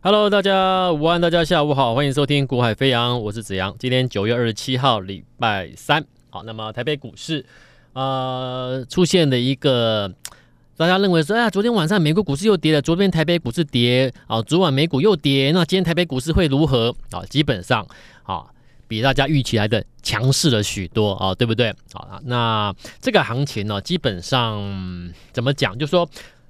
[0.00, 3.74] Hello，大家午安，大家下午好，欢迎收听《股海飞扬》，我是子阳。
[3.80, 6.04] 今天九月二十七号，礼拜三。
[6.30, 7.44] 好，那么台北股市，
[7.94, 10.08] 呃，出现了一个
[10.76, 16.94] 大家认为说，哎呀，昨天晚上美国股市又跌了，昨天台北股市跌，啊，昨晚美股又跌，那今天台北股市会如何？
[17.10, 17.84] 啊，基本上，
[18.22, 18.44] 啊，
[18.86, 21.70] 比大家预期来的强势了许多，啊，对不对？
[21.94, 24.62] 啊，那这个行情呢，基本上
[25.32, 25.76] 怎么讲？
[25.76, 26.08] 就是说。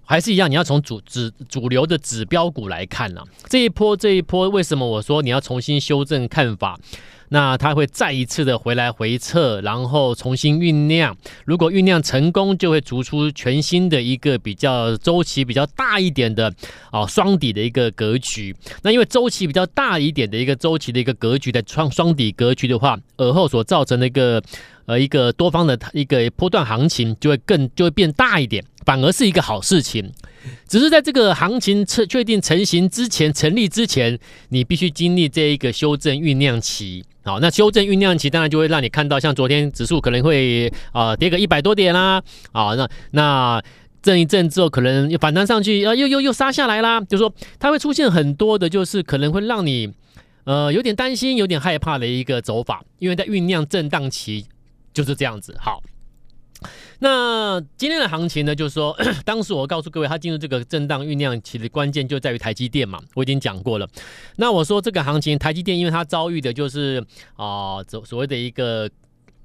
[0.09, 6.80] 还是一样，你要从主指主流的指标股来看呢、这一波，这一波，为什么我说你要重新修正看法？
[7.29, 11.14] 那它会再一次的回来回测，然后重新酝酿。
[11.44, 16.50] 如果酝酿成功，就会逐出全新的一个比较周期比较大一点的
[16.90, 18.57] 啊双底的一个格局。
[18.80, 24.43] 那因为周期比较大一点的一个周期的一个格局的双双底格局的话，而后所造成的一个
[24.86, 28.64] 呃一个多方的一个波段行情就会更就会变大一点。
[28.89, 30.11] 反而是一个好事情，
[30.67, 37.05] 只是在这个行情确确定成型之前、成立之前，你必须经历这一个修正酝酿期。
[37.22, 42.22] 好，那修正酝酿期当然就会让你看到，像昨天指数可能会啊、跌个一百多点啦，
[42.53, 43.62] 啊，那那
[44.00, 49.92] 震一震之后可能又反弹上去，啊又又又杀下来啦，就是说它会出现很多的，就是可能会让你
[50.45, 54.47] 呃有点担心、有点害怕的一个走法，因为在酝酿震荡期
[54.95, 55.55] 就是这样子。
[55.61, 55.83] 好。
[56.98, 63.89] 那今天的行情呢，就是说， 当时我告诉各位，它进入这个震荡酝酿期的关键就在于台积电嘛，我已经讲过了。
[64.37, 67.01] 那我说这个行情，台积电因为它遭遇的就是
[67.36, 68.91] 啊，所、所谓的一个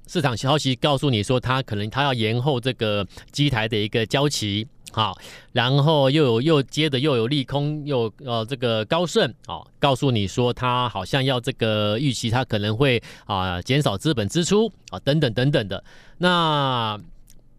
[0.08, 5.18] 市场消息，告诉你说它可能它要延后这个机台的一个交期，好，
[5.52, 15.82] 然后又有又接着又有利空，又呃这个高盛啊，告诉你说它好像要这个预期它可能会啊减少资本支出啊等等等等的
[16.18, 16.98] 那。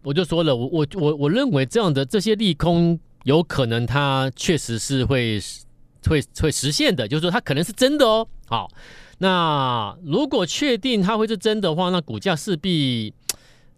[0.02, 5.40] 我就说了，我我我我认为这样的这些利空有可能它确实是会
[6.08, 8.24] 会会实现的，就是说它可能是真的哦。
[8.46, 8.70] 好，
[9.18, 13.12] 那如果确定它会是真的话，那股价势必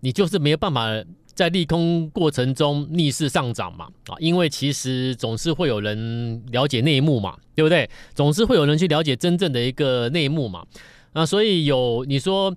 [0.00, 1.02] 你就是没有办法
[1.38, 7.88] 在利空过程中逆势上涨嘛啊，因为其实总是会有人了解内幕嘛，对不对？
[8.14, 10.64] 总是会有人去了解真正的一个内幕嘛。
[11.12, 12.52] 那所以有你说。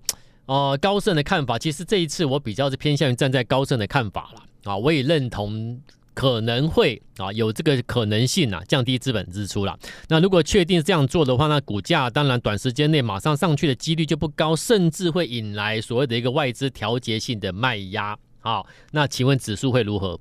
[0.47, 5.79] 呃，高盛的看法，其实这一次我比较是偏向于站在高盛的看法了啊，我也认同
[6.13, 9.79] 可能会啊有这个可能性啊降低资本支出了。
[10.09, 18.17] 那如果确定这样做的话，那股价当然短时间内马上上去的几率就不高，甚至会引来所谓的一个外资调节性的卖压。
[18.41, 20.19] 好，那请问指数会如何？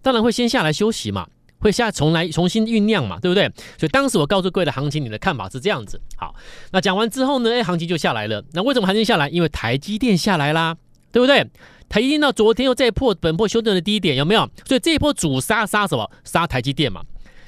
[0.00, 1.28] 当然会先下来休息嘛。
[1.62, 3.44] 会下重来重新酝酿嘛，对不对？
[3.78, 6.00] 所以当时我告诉各位的行情，你的看法是这样子。
[6.16, 6.34] 好，
[6.72, 8.42] 那讲完之后呢，哎，行情就下来了。
[8.50, 9.28] 那为什么行情下来？
[9.28, 10.76] 因为台积电下来啦，
[11.12, 11.48] 对不对？
[11.88, 14.40] 台积电到昨天又再破本波修正的低点，有没有？
[14.66, 16.10] 所以这一波主杀杀什么？
[16.24, 17.00] 杀台积电嘛。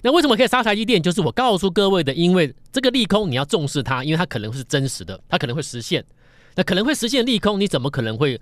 [0.02, 1.02] 那为什么可以杀台积电？
[1.02, 6.04] 就是我告诉各位的，因为这个利空你要重视它，因为它可能会是真实的，它可能会实现。
[6.54, 8.40] 那可能会实现利空，你怎么可能会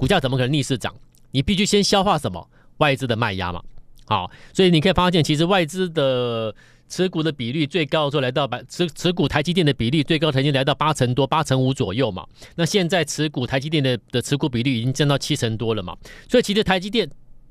[0.00, 0.94] 股价怎么可能逆势涨？
[1.30, 3.62] 你必须先消化什么外资的卖压嘛。
[4.06, 6.54] 好，所以你可以发现，其实外资的
[6.88, 12.26] 持股的比率最高的时候来到百持持股台积电的比例最高曾经来到八成多，八成五左右嘛。
[12.56, 15.94] 那现在持股台积电的的持股比率已经降到七成多了嘛。
[16.30, 17.06] 所以其实台积电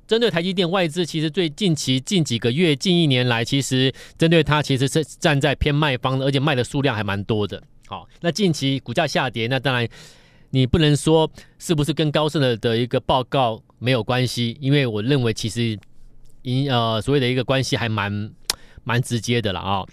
[0.08, 7.62] 针对台积电外资，其实最近期近几个月近一年来，其实针对它其实是站在偏卖方的，而且卖的数量还蛮多的。
[7.86, 9.88] 好，那近期股价下跌，那当然
[10.52, 15.80] 你不能说是不是跟高盛的的一个报告没有关系，因为我认为其实。
[16.42, 18.32] 因呃，所谓的一个关系还蛮
[18.86, 19.84] 蛮直接的了啊、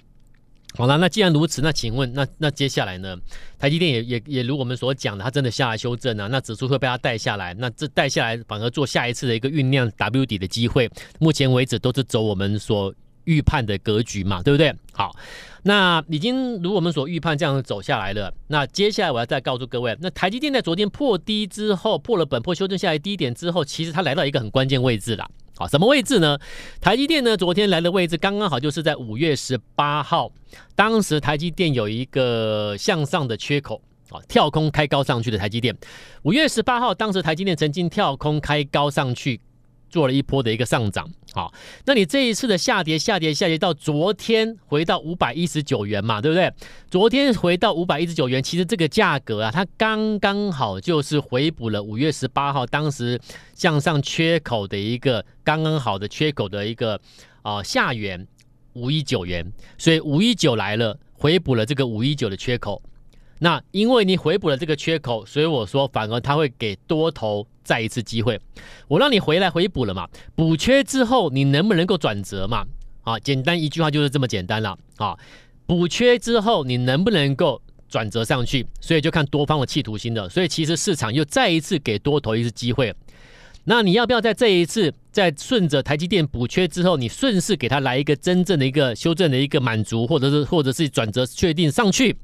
[0.76, 3.16] 好了，那既然如此，那请问，那那接下来呢？
[3.58, 10.88] 台积电也也也如我们所讲的，它真的下来修正啊，那指数会被它带下来，那这带下来反而做下一次的一个酝酿 W 底的机会，
[11.18, 12.94] 目前为止都是走我们所
[13.26, 14.74] 预判的格局嘛，对不对？
[14.92, 15.14] 好，
[15.62, 25.30] 那已经如我们所预判这样走下来了，那接下来我要再告诉各位，那台积电在昨天破低之后，破了本破修正下来低点之后，其实它来到一个很关键位置了。
[25.58, 26.38] 好，什么位置呢？
[26.80, 27.36] 台积电呢？
[27.36, 30.30] 昨天来的位置刚刚好，就是在五月十八号，
[30.74, 33.80] 当时台积电有一个向上的缺口
[34.10, 35.74] 啊，跳空开高上去的台积电。
[36.22, 39.40] 五月十八号，当时台积电曾经跳空开高上去。
[39.88, 41.52] 做了一波的一个上涨，好，
[41.84, 46.52] 那你这一次的下跌，下跌，下跌到昨天回到五百一十九元嘛，对不对？
[46.90, 53.18] 昨天回到五百一十九元，其实这个价格啊，它刚刚好就是回补了五月十八号当时
[53.54, 57.00] 向上缺口的一个刚刚好的缺口的一个
[57.42, 58.26] 啊、下缘
[58.72, 62.82] 五一九元，所以五一九来了，回补了这个五一九的缺口。
[63.38, 68.40] 那因为你回补了这个缺口，所以我说反而它会给多头再一次机会。
[68.88, 72.64] 我让你回来回补了嘛，补缺之后你能不能够转折嘛？
[73.02, 75.16] 啊，简单一句话就是这么简单了啊。
[75.66, 78.66] 补缺之后，你能不能够转折上去？
[78.80, 80.28] 所以就看多方的企图心的。
[80.28, 82.94] 所以其实市场又再一次给多头一次机会。
[83.64, 92.16] 那你要不要在这一次，在顺着台积电补缺之后，你顺势给它来一个真正的一个修正的一个满足，或者是或者是转折确定上去，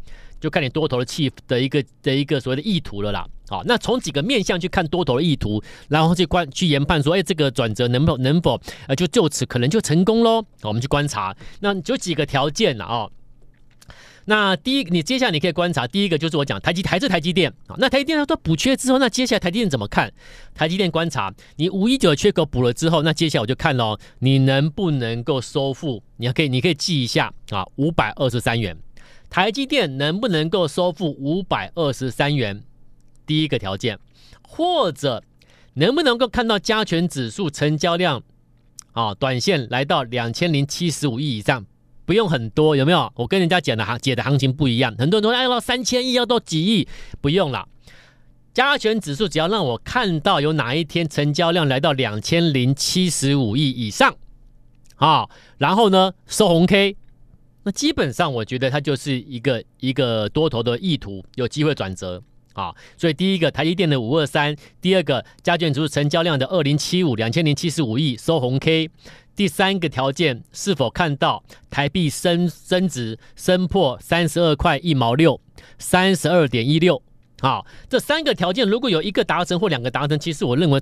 [0.42, 3.24] 就看你多头的气的一个的一个所谓的意图了啦。
[3.48, 10.44] 好，那从几个面向去看多头的意图，然后去观去研判说，哎，这个转折能否能否呃就就此可能就成功喽？
[10.62, 13.08] 我们去观察，那就几个条件了啊。
[14.24, 17.74] 那第一，你接下来你可以观察，第一个就是我讲台积还是台积电啊。
[17.78, 20.12] 那台积电它说补缺之后，那接下来台积电怎么看？
[20.54, 26.02] 台积电观察，你五一九的缺口补了之后，那接下来我就看喽，你能不能够收复？
[26.18, 28.76] 你要可以，你可以记一下啊，五百二十三元，
[29.32, 32.62] 台积电能不能够收复五百二十三元？
[33.24, 33.98] 第一个条件，
[34.46, 35.24] 或者
[35.72, 38.22] 能不能够看到加权指数成交量
[38.92, 41.64] 啊，短线来到两千零七十五亿以上？
[42.04, 43.10] 不用很多，有没有？
[43.16, 46.86] 我跟人家讲的行解的行情不一样，很多人都说要到三千亿，要到几亿，
[47.22, 47.66] 不用了。
[48.52, 54.14] 加权指数只要让我看到有哪一天成交量来到两千零七十五亿以上，
[54.96, 56.98] 啊，然后呢收红 K，
[57.64, 62.22] 那基本上我觉得它就是一个一个多头的意图，有机会转折
[62.54, 62.74] 啊。
[62.96, 68.90] 所以第一个台积电的五二三，第二个加权指数成交量的二零七五两千零七十五亿收红 K。
[69.34, 75.40] 第三个条件是否看到台币升升值升破三十二块一毛六，
[75.78, 77.00] 三十二点一六？
[77.40, 80.78] 好，这三个条件如果有一个达成或两个达成，其实我认为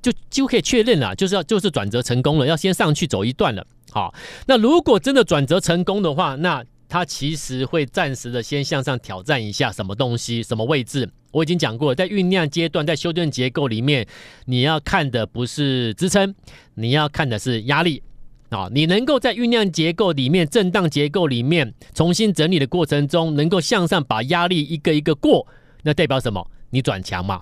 [0.00, 3.66] 就就可以确认了，就是要就是转折成功了，要先上去走一段了。
[3.94, 4.12] 好，
[4.48, 11.08] 那如果真的转折成功的话，那它其实会暂时的先向上挑战一下什么东西，什么位置？
[11.30, 14.04] 我已经讲过，在酝酿阶段，在修正结构里面，
[14.46, 16.34] 你要看的不是支撑，
[16.74, 18.02] 你要看的是压力
[18.48, 18.68] 啊！
[18.72, 25.46] 你能够在酝酿结构里面、震荡结构里面重新整理的过程中，能够向上把压力一个一个过，
[25.84, 26.44] 那代表什么？
[26.70, 27.40] 你转强嘛？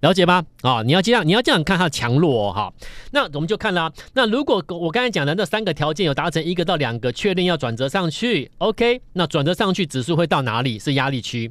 [0.00, 0.44] 了解吗？
[0.62, 2.72] 啊，你要这样，你要这样看它的强弱哦，哈。
[3.10, 3.92] 那我们就看啦。
[4.14, 9.00] 那如果我刚才讲的那三个条件有达成一个到两个，确定要转折上去，OK？
[9.14, 10.78] 那转折上去，指数会到哪里？
[10.78, 11.50] 是压力区。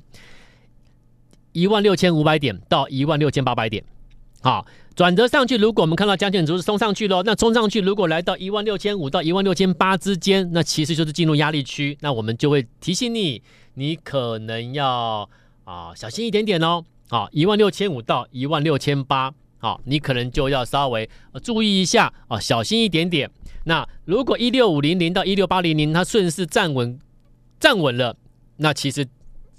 [1.51, 3.83] 一万六千五百点到一万六千八百点，
[4.41, 4.65] 好，
[4.95, 5.57] 转折上去。
[5.57, 11.97] 如果我们看到加权指数冲上去了，那冲上去，如果来到一万六千五到一万六千八之间，那其实就是进入压力区。
[11.99, 13.41] 那我们就会提醒你，
[13.73, 15.27] 你可能要
[15.63, 16.85] 啊小心一点点哦。
[17.09, 21.09] 好，一万六千五到一万六千八，好，你可能就要稍微
[21.43, 23.29] 注意一下啊，小心一点点。
[23.65, 26.99] 那如果一六五零零到一六八零零，它顺势站稳
[27.59, 28.15] 站稳了，
[28.57, 29.07] 那其实。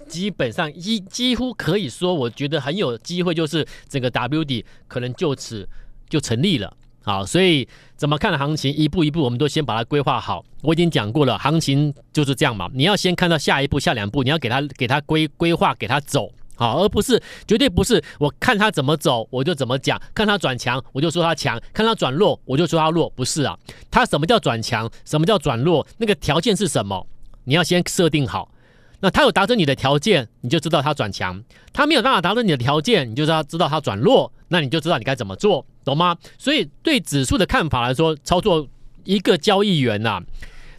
[0.07, 5.69] 基本上一几乎可以说，我觉得很有机会，就是整个 W 底可能就此
[6.09, 6.75] 就成立了。
[7.03, 10.43] 好，所以怎么看行情，一步一步我们都先把它规划好。
[10.63, 12.67] 我已经讲过了，行情就是这样嘛。
[12.73, 23.57] 你要先看到下一步、下两步，你要给它给它规规划，给它走好，而不是绝对不是我看它怎么走我就怎么讲，看它转强我就说它强，看它转弱我就说它弱，不是啊。
[23.89, 24.91] 它什么叫转强？
[25.05, 25.87] 什么叫转弱？
[25.97, 27.07] 那个条件是什么？
[27.45, 28.51] 你要先设定好。
[28.99, 31.41] 那他有达成你的条件，你就知道他转强；
[31.71, 34.29] 他没有办法达成你的条件，你就知道知道他转弱。
[34.49, 36.17] 那你就知道你该怎么做，懂吗？
[36.37, 38.67] 所以对指数的看法来说，操作
[39.05, 40.23] 一个交易员呐、啊，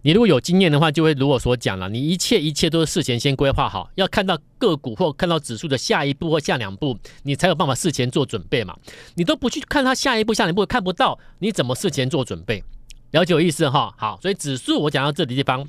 [0.02, 8.76] 你如果有经验的话，就会如我所讲了，你一切一切都是事前先规划好，要看到个股或看到指数的下一步或下两步，你才有办法事前做准备嘛。
[9.14, 12.62] 你都不去看它下一步、下两步，看不到，你怎么事前做准备？
[13.11, 13.92] 了解我意思哈？
[13.99, 15.69] 好，所以指数我讲到这里地方。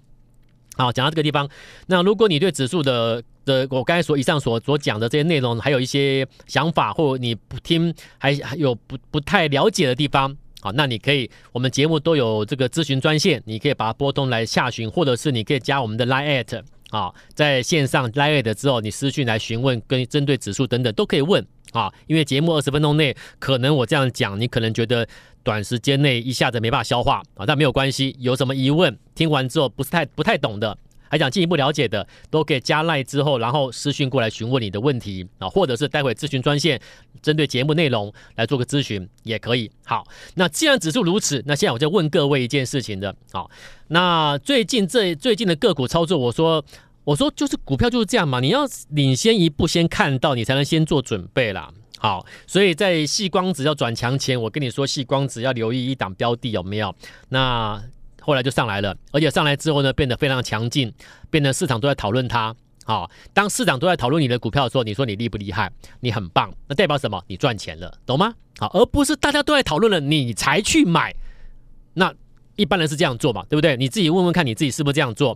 [0.78, 1.50] 好，讲到这个地方，
[1.88, 21.46] 那如果你对指数的的我刚才所以上所所讲的这些内容，还有一些想法，或你不听还还有不不太了解的地方，好，那你可以，我们节目都有这个咨询专线，你可以把它拨通来下询，或者是你可以加我们的 Line at，啊，在线上 Line at 之后，你私讯来询问，跟针对指数等等都可以问。
[21.72, 25.08] 啊，因为节目二十分钟内，可能我这样讲，你可能觉得
[25.42, 30.78] 短时间内一下子没办法消化啊，但没有关系，有什么疑问，听完之后不是太不太懂的，
[31.12, 36.80] 还想进一步了解的，都可以加赖之后，然后私讯过来询问你的问题啊，或者是待会咨询专线
[37.22, 39.70] 针对节目内容来做个咨询也可以。
[39.86, 43.52] 好，那既然指数如此，那现在我就问各位一件事情的，好，
[43.90, 46.64] 那最近这最近的个股操作，我说。
[47.04, 51.68] 我说就是股票就是这样嘛，你要领先一步，先看到你才能先做准备啦。
[51.98, 56.96] 好，所以在细光子要转强前，我跟你说细光子要留意一档标的有没有？
[57.30, 57.82] 那
[58.22, 60.94] 后来就上来了，而且上来之后呢，变得非常强劲，
[61.30, 62.56] 变得市场都在讨论它。
[62.86, 65.72] 好，当市场都在讨论你的股票的时候，你说你厉不厉害？
[66.00, 67.22] 你很棒，那代表什么？
[67.28, 68.34] 你赚钱了，懂吗？
[68.60, 71.14] 好，而不是大家都在讨论了，你才去买，
[71.96, 72.14] 那。
[72.58, 73.76] 一般人是这样做嘛，对不对？
[73.78, 75.36] 你自己问问看你自己是不是这样做？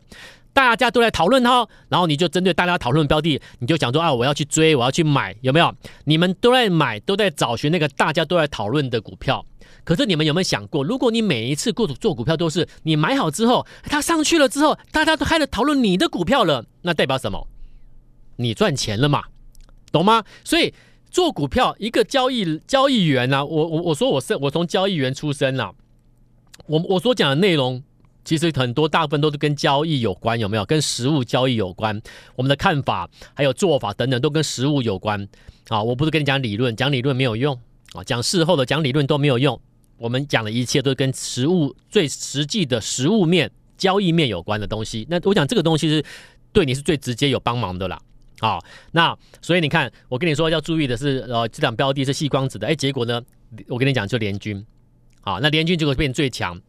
[0.53, 5.73] 大家都在讨论它，然后你就针对大家讨论标的，你就想说啊，我要去追，我要去买，有没有？
[6.03, 9.43] 你们都在买，都在找寻那个大家都在讨论的股票。
[9.85, 17.47] 可是你们有没有想过，如果你每一次过做股票都是你买好之后，它上去了之后，大家都开始讨论你的股票了，那代表什么？
[18.37, 19.23] 你赚钱了嘛？
[19.91, 20.25] 懂吗？
[20.43, 20.73] 所以
[21.09, 25.71] 做股票，一个交易交易员呢、我我我说我是我从交易员出身啊，
[26.65, 27.81] 我我所讲的内容，
[28.25, 30.65] 其实很多大部分都是跟交易有关，有没有？
[30.65, 32.01] 跟实物交易有关，
[32.35, 35.25] 我们的看法还有做法等等都跟实物有关
[35.69, 35.81] 啊。
[35.81, 37.57] 我不是跟你讲理论，讲理论没有用
[37.93, 39.61] 啊，讲事后的讲理论都没有用。
[39.97, 45.05] 我们讲的一切都跟实物最实际的实物面、交易面有关的东西。
[45.09, 46.03] 那我讲这个东西是
[46.51, 47.99] 对你是最直接有帮忙的啦。
[48.41, 48.61] 好，
[48.91, 53.21] 那所以你看，我跟你说要注意的是，呃，这档标的是细光子的，哎，结果呢，
[53.69, 54.63] 我跟你讲就联军，
[55.21, 56.59] 好，那联军结果变最强，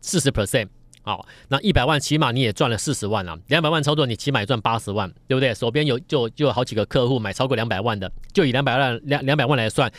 [0.00, 0.66] 四十 percent，
[1.02, 5.54] 好，那一百万起码你也赚了四十万了，两百万操作你起码也赚八十万，对不对？
[5.54, 9.90] 手边有就就有好几个客户买超过两百万的，就以两百万两两百万来算。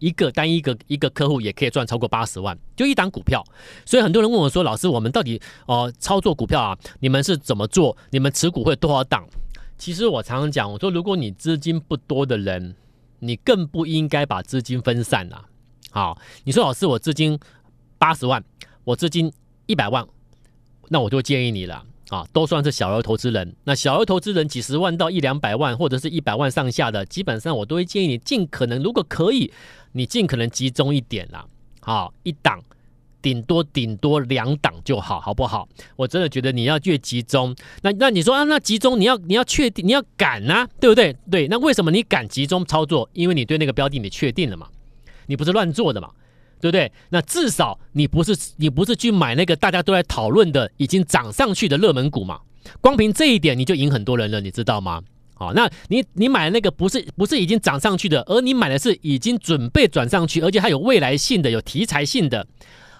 [0.00, 3.44] 一个单一个一个客户也可以赚超过八十万，就一档股票。
[3.86, 6.78] 所以很多人问我说：“老师，我们到底哦、呃、操作股票啊？
[6.98, 7.96] 你们是怎么做？
[8.10, 9.24] 你们持股会多少档？”
[9.78, 12.74] 其实我常常讲，我说如果你资金不多的人，
[13.20, 15.46] 你更不应该把资金分散了。
[15.90, 17.38] 好，你说老师，我资金
[17.98, 18.42] 八十万，
[18.84, 19.32] 我资金
[19.66, 20.06] 一百万，
[20.88, 21.84] 那我就建议你了。
[22.10, 23.54] 啊，都算是小额投资人。
[23.64, 29.52] 那小额投资人几十万到一两百万，或者是一百万上下的，基本上我都会建议你尽可能，如果可以，
[29.92, 31.46] 你尽可能集中一点啦。
[31.80, 32.60] 好，一档
[33.22, 35.68] 顶多顶多两档就好，好不好？
[35.94, 41.16] 我真的觉得你要越集中，那那你说啊，那集中你要你要确定你要敢啊，对不对？
[41.30, 43.08] 对，那为什么你敢集中操作？
[43.12, 44.66] 因为你对那个标的你确定了嘛，
[45.26, 46.10] 你不是乱做的嘛。
[46.60, 46.90] 对不对？
[47.08, 52.40] 那至少你不是你不是去买那个大家都在讨论的已经涨上去的热门股嘛？
[52.80, 55.02] 光凭这一点你就赢很多人了，你知道吗？
[55.34, 62.46] 好，那你你买那个不是不是已经涨上去的，而你买的是已经准备转上去，而且还有未来性的、有题材性的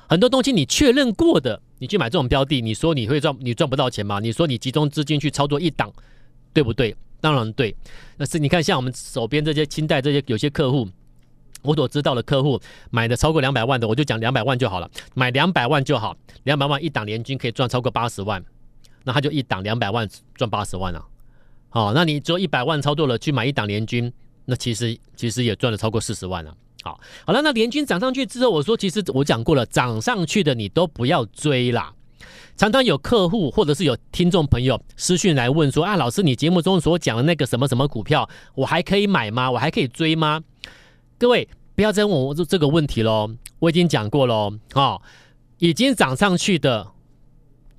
[0.08, 4.18] 很多东西，你确认过的，你去买这种标的，你说你会赚你赚不到钱吗？
[4.20, 5.92] 你说你集中资金去操作一档，
[6.54, 6.96] 对不对？
[7.20, 7.76] 当然对。
[8.16, 10.88] 那是你看像我们手边这些清代这些有些客户。
[11.62, 18.42] 我所知道的客户买的超过两百万的，我就讲两百万就好了，买两百万就好，两百万一档联军可以赚超过八十万，
[19.04, 21.04] 那他就一档两百万赚八十万了。
[21.68, 24.12] 好，那你只有一百万操作了去买一档联军，
[24.44, 26.54] 那其实其实也赚了超过四十万了。
[26.82, 31.92] 好，好了，那联军涨上去之后，我说其实我讲过了，涨上去的你都不要追啦。
[32.56, 39.50] 常常有客户或者是有听众朋友私讯来问说啊，老师你节目中所讲的那个什么什么股票，我还可以买吗？
[39.50, 40.42] 我还可以追吗？
[41.20, 41.46] 各位
[41.76, 45.02] 不要再问我这个问题喽，我已经讲过喽，啊、哦，
[45.58, 46.92] 已经涨上去的，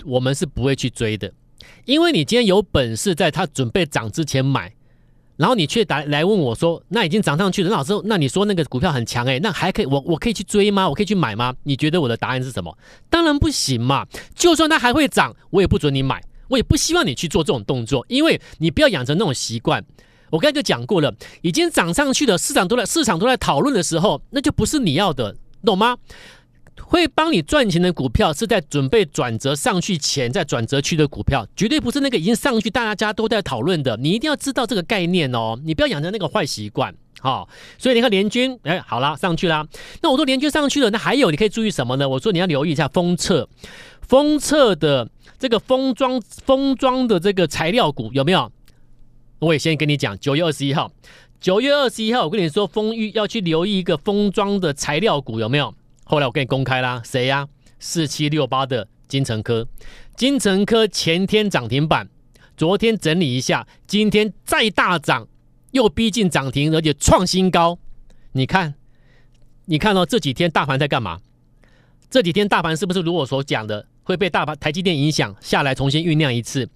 [0.06, 1.34] 我们是不会去追的，
[1.86, 4.72] 因为你今天有本事在它准备涨之前买，
[5.38, 10.88] 然后你却来来问我说，那已经涨上去了，老师，那你说那个股票很强诶，那还可以，我我可以去追吗？
[10.88, 11.52] 我可以去买吗？
[11.64, 12.78] 你觉得我的答案是什么？
[13.10, 14.06] 当然不行嘛，
[14.36, 19.84] 就算它还会涨，我也不准你买，我也不希望你去做这种动作，因为你不要养成那种习惯。
[20.32, 25.98] 我刚才就讲过了，已经涨上去的市场都在市场都在讨论的时候，那就不是你要的，懂吗？
[26.84, 33.96] 会帮你赚钱的股票是在准备转折上去前，在转折区的股票，绝对不是那个已经上去大家都在讨论的。
[33.98, 36.94] 你一定要知道这个概念哦，你不要养成那个坏习惯。
[37.20, 37.48] 好，
[37.78, 39.66] 所以你看联军，哎，好啦，上去啦。
[40.02, 42.10] 那我说联军上去了，那还有你可以注意什么呢？
[42.10, 43.48] 我说你要留意一下封测，
[44.02, 45.08] 封测的
[45.38, 48.52] 这个封装封装的这个材料股有没有？
[49.42, 50.92] 我也先跟你讲，九月二十一号，
[51.40, 55.74] 九月二十一号，我跟你说，封玉要去留意一个封装的材料股有没有？
[56.04, 57.48] 后来我跟你公开啦，谁呀、
[57.80, 59.68] 四七六八的金城科，
[60.16, 62.08] 金城科前天涨停板，
[62.56, 65.28] 昨天整理一下，今天再大涨，
[65.72, 67.80] 又逼近涨停，而且创新高。
[68.34, 68.76] 你看，
[69.66, 71.20] 你看到、哦、这几天大盘在干嘛？
[72.12, 76.68] 这几天大盘是不是如我所讲的，会被大盘台积电影响下来，重新酝酿一次？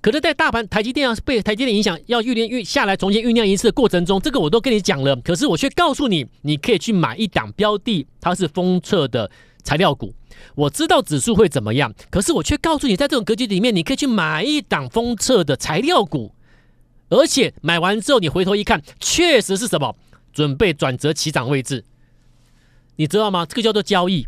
[0.00, 5.16] 可是，在大盘台积电要被台积电影响，要酝酿酝下来重新酝酿一次的过程中，这个我都跟你讲了。
[5.16, 9.30] 可是，我却告诉你，你可以去买一档标的，它是封测的
[9.64, 10.14] 材料股。
[10.54, 16.32] 我知道指数会怎么样，可是我却告诉你，在这种格局里面，你可以去买一档封测的材料股，
[17.08, 19.96] 而且买完之后，你回头一看，确实是什么？
[20.32, 21.82] 准备转折起涨位置，
[22.96, 23.46] 你知道吗？
[23.46, 24.26] 这个叫做交易，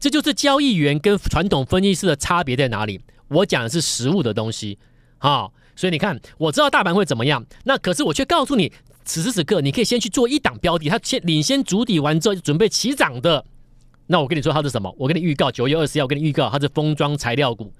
[0.00, 3.00] 这就是交易员跟传统分析师的差别在哪里？
[3.28, 4.78] 我讲的是实物的东西。
[5.18, 8.72] 好、所以你看，我知道大盘会怎么样，那可是我却告诉你，
[9.04, 13.44] 此时此刻你可以先去做一档标的，它先领先主底完之后准备起涨的，
[14.06, 14.92] 那我跟你说它是什么？
[14.98, 17.70] 我跟你预告九月二十号，我跟你预告它是封装材料股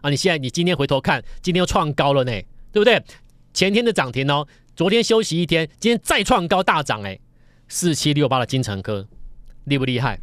[0.00, 0.08] 啊！
[0.08, 2.32] 你现在你今天回头看，今天又创高了呢，
[2.72, 3.02] 对不对？
[3.52, 7.18] 前天的涨停哦，昨天休息一天，今天再创高大涨哎，
[7.68, 9.06] 四七六八的金城科
[9.64, 10.18] 厉不厉害？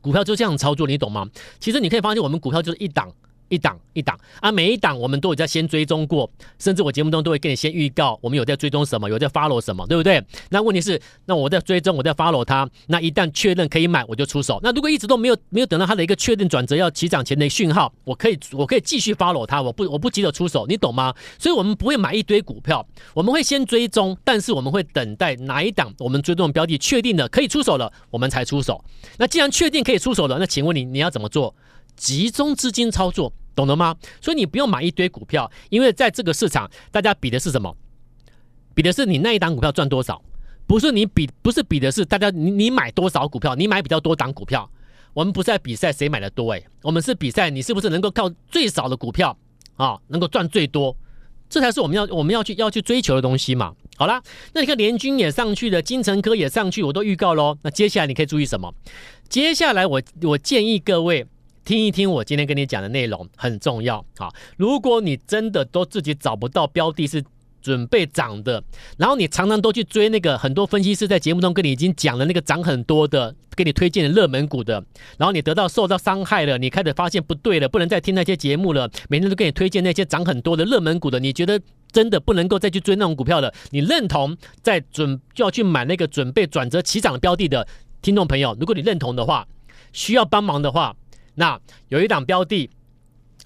[0.00, 1.28] 股票就这样操作，你懂吗？
[1.60, 3.12] 其实你可以发现，我们股票就是一档。
[3.48, 10.22] 一档一档啊，每一档我们都有在先追踪过，甚至我节目中都会跟你先预告，我们有在追踪什么，有在 follow 什么，对不对？
[10.50, 14.60] 那问题是，那我在追踪，我在 follow 它，那一旦确认可以买，我就出手。
[14.62, 21.14] 那如果一直都没有没有等到它的一个确定转折要起涨前的讯号，我可以我可以继续 follow 它，我不我不急着出手，你懂吗？
[21.38, 28.84] 所以我们不会买一堆股票，我们会先追踪，但是我们会等待哪一档我们追踪的标的确定了可以出手了，我们才出手。
[29.16, 31.54] 那既然确定可以出手了，那请问你你要怎么做？
[31.98, 33.30] 集中资金操作。
[33.54, 33.96] 懂了吗？
[34.20, 37.76] 所以你不用买一堆股票，因为在这个市场，大家比的是什么？
[38.72, 40.22] 比的是你那一档股票赚多少，
[40.64, 44.70] 不是你比，不是比的是大家你你买多少股票，你买比较多档股票。
[45.12, 49.36] 我们不是在比赛谁买的多，诶，我们是比赛你是不是能够靠最少的股票
[49.74, 50.96] 啊，能够赚最多，
[51.50, 53.74] 这才是我们要我们要去要去追求的东西嘛。
[53.96, 57.58] 好啦，那你看联军也上去了，金城科也上去，我都预告喽。
[57.62, 58.72] 那接下来你可以注意什么？
[59.28, 61.26] 接下来我我建议各位。
[61.68, 64.32] 听一听我今天跟你讲的内容很重要啊！
[64.56, 67.22] 如果你真的都自己找不到标的是
[67.60, 68.64] 准备涨的，
[68.96, 74.82] 然后你常常都去追那个很多分析师在节目中跟你已经讲了那个涨很多的，给你推荐的热门股的，
[75.18, 81.60] 然后你得到受到伤害了，你开始发现不对了，不能再听那些节目了，每天都给你推荐那些涨很多的热门股的，你觉得
[81.92, 83.52] 真的不能够再去追那种股票了？
[83.72, 87.68] 你认同在准就要去买那个准备转折起涨的标的的
[88.00, 89.46] 听众朋友，如果你认同的话，
[89.92, 90.96] 需要帮忙的话。
[91.38, 92.68] 那有一档标的，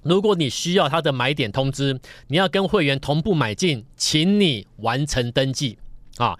[0.02, 5.78] 如果你需要它的买点通知，你要跟会员同步买进，请你完成登记。
[6.16, 6.38] 啊，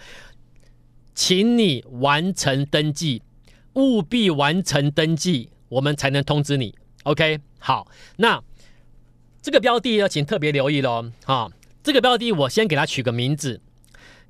[1.15, 3.23] 请你完成登记，
[3.75, 6.75] 务必完成登记，我们才能通知你。
[7.05, 8.43] OK，好，那
[9.43, 11.51] 这个标的要请特别留意喽啊，
[11.83, 13.61] 这个标的我先给它取个名字，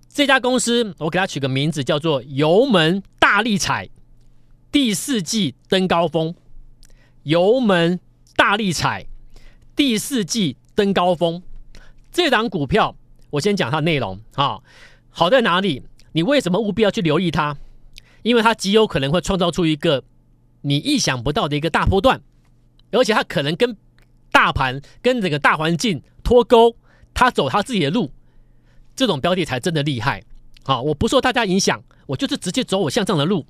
[0.09, 3.89] 这家公司我给它取个名字叫做油门大力踩，
[4.73, 6.35] 第四季登高峰。
[7.25, 8.01] 油门
[8.37, 9.07] 大力踩，
[9.77, 11.43] 第四季登高峰。
[12.11, 12.97] 这档股票，
[13.31, 14.61] 我先讲它的内容啊，
[15.11, 15.83] 好在哪里？
[16.13, 17.57] 你为什么务必要去留意它？
[18.23, 20.05] 因为它极有可能会创造出一个
[20.63, 22.21] 你意想不到的一个大波段，
[22.91, 23.77] 而且它可能跟
[24.31, 26.77] 大盘、跟整个大环境脱钩，
[27.15, 28.13] 它走它自己的路。
[28.95, 30.23] 这种标的才真的厉害。
[30.65, 33.47] 好，我不受大家影响，我就是直接走我向上的路。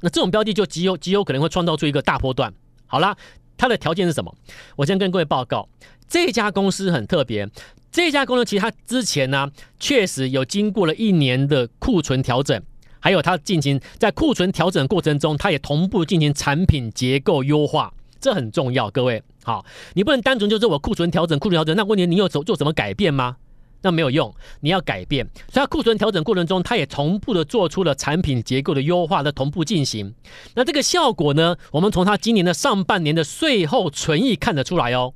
[0.00, 2.54] 那这种标的就极有极有可能会创造出一个大波段。
[2.86, 3.16] 好啦，
[3.56, 4.34] 它的条件是什么？
[4.76, 5.68] 我先跟各位报告，
[6.08, 7.48] 这家公司很特别。
[7.90, 12.62] 这家公司其实它之前呢，确实有经过了一年的库存调整，
[13.00, 18.90] 还有它进行在库存调整过程中，它也同步进行产品结构优化，这很重要。
[18.90, 23.36] 各位，好，你不能单纯就是我库存调整，库存调整，那问题你有做做什么改变吗？
[23.82, 25.24] 那没有用，你要改变。
[25.48, 30.14] 所以它库存调整过程中，它也同步的做出了产品结构的优化的同步进行。
[30.54, 35.14] 那这个效果呢，我们从它今年的上半年的税后存益看得出来哦。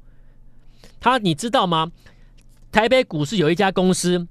[1.00, 1.90] 它你知道吗？
[2.70, 4.28] 台北股市有一家公司，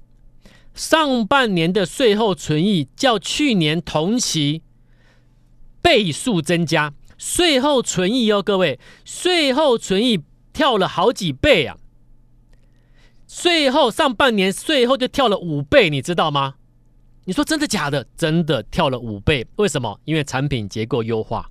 [0.72, 4.62] 上半年的税后存益较去年同期
[5.82, 10.20] 倍数增加，税后存益哦，各位，税后存益
[10.52, 11.76] 跳了好几倍啊。
[13.32, 16.56] 税后上半年税后就跳了五倍，你知道吗？
[17.26, 18.04] 你说真的假的？
[18.16, 20.00] 真的跳了五倍，为什么？
[20.04, 21.48] 因为产品结构优化，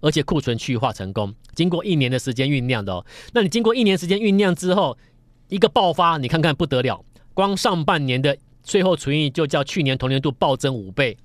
[0.00, 3.04] 而且库存去化成功，经过一年的时间酝酿的哦。
[3.34, 4.96] 那你经过一年时间酝酿之后，
[5.48, 7.04] 一个爆发，你看看不得了，
[7.34, 11.18] 光上半年的税后存益就较去年同年度暴增五倍，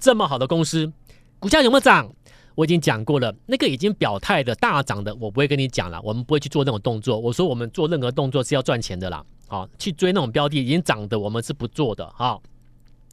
[0.00, 0.92] 这么好的公司，
[1.38, 2.12] 股价有没有涨？
[2.58, 6.00] 我已经讲过了，那个已经表态的大涨的，我不会跟你讲了。
[6.02, 7.16] 我们不会去做那种动作。
[7.16, 9.24] 我说我们做任何动作是要赚钱的啦。
[9.46, 12.04] 好，去追那种标的已经涨的，我们是不做的。
[12.16, 12.42] 好，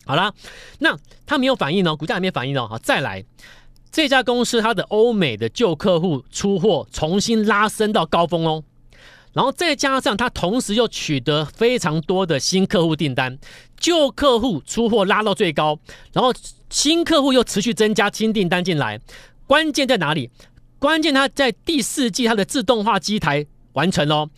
[0.03, 0.33] 好啦，
[0.79, 2.67] 那它没有反应哦，股价还没反应哦。
[2.67, 3.23] 好，再来，
[3.91, 8.63] 这家公司它的欧美的旧客户出货重新拉升到高峰哦，
[9.33, 13.37] 然后再加上它同时又取得非常多的新客户订单，
[13.79, 15.77] 旧客户出货拉到最高，
[16.13, 16.33] 然后
[16.71, 18.99] 新客户又持续增加新订单进来。
[19.47, 20.29] 关键在哪里？
[20.79, 24.29] 关键它在第四季，它的自动化机台完成喽。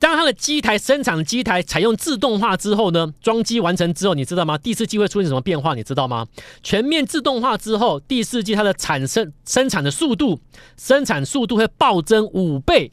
[0.00, 4.56] 当它的机台生产机台采用自动化之后呢，装机完成之后，你知道吗？
[4.56, 5.74] 第四季会出现什么变化？
[5.74, 6.26] 你知道吗？
[6.62, 10.40] 全面自动化之后，第四季它的产生生产的速度，
[10.76, 12.92] 生产速度会暴增五倍。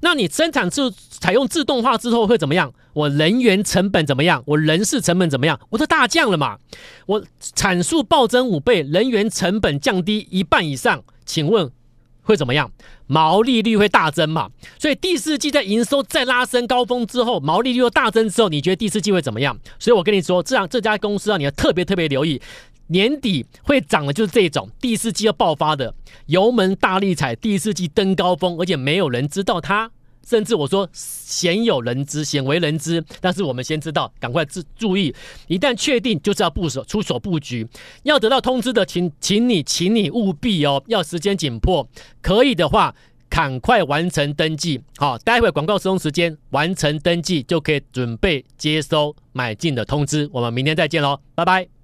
[0.00, 2.72] 那你生产自采用自动化之后会怎么样？
[2.92, 4.42] 我人员成本怎么样？
[4.46, 5.58] 我人事成本怎么样？
[5.70, 6.58] 我都大降了嘛。
[7.06, 11.02] 我产数暴增五倍，人员成本降低一半以上。
[11.24, 11.70] 请问
[12.22, 12.70] 会怎么样？
[13.06, 14.50] 毛利率会大增嘛？
[14.78, 19.58] 所以第四季在营收再拉升高峰之后，毛利率又大增之后，你觉得第四季会怎么样？
[19.78, 22.40] 所以我跟你说，这样这家公司啊，你要特别特别留意，
[22.88, 25.94] 年底会涨的就是这种第四季要爆发的，
[26.26, 29.90] 油门大力踩，第四季登高峰，而且没有人知道它。
[30.26, 35.14] 甚至我说鲜有人知，鲜为人知，但是我们先知道，赶快注注意，
[35.46, 37.66] 一旦确定就是要布手出手布局，
[38.02, 41.88] 要得到通知的，请请你请你务必哦，要时间紧迫，
[42.20, 42.94] 可以的话
[43.30, 51.77] 赶快完成登记，好，待会广告使用时间完成登记就可以准备接收买进的通知，我们明天再见喽，拜拜。